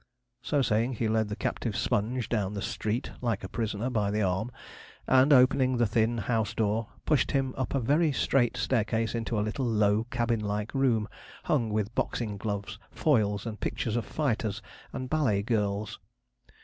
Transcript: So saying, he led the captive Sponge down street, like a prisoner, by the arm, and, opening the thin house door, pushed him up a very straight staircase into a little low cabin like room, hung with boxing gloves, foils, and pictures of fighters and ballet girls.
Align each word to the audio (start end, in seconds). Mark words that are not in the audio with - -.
So 0.41 0.63
saying, 0.63 0.93
he 0.93 1.07
led 1.07 1.29
the 1.29 1.35
captive 1.35 1.75
Sponge 1.77 2.27
down 2.27 2.59
street, 2.63 3.11
like 3.21 3.43
a 3.43 3.47
prisoner, 3.47 3.91
by 3.91 4.09
the 4.09 4.23
arm, 4.23 4.49
and, 5.05 5.31
opening 5.31 5.77
the 5.77 5.85
thin 5.85 6.17
house 6.17 6.55
door, 6.55 6.87
pushed 7.05 7.33
him 7.33 7.53
up 7.55 7.75
a 7.75 7.79
very 7.79 8.11
straight 8.11 8.57
staircase 8.57 9.13
into 9.13 9.39
a 9.39 9.45
little 9.45 9.67
low 9.67 10.05
cabin 10.05 10.39
like 10.39 10.73
room, 10.73 11.07
hung 11.43 11.69
with 11.69 11.93
boxing 11.93 12.37
gloves, 12.37 12.79
foils, 12.89 13.45
and 13.45 13.59
pictures 13.59 13.95
of 13.95 14.03
fighters 14.07 14.59
and 14.91 15.07
ballet 15.07 15.43
girls. 15.43 15.99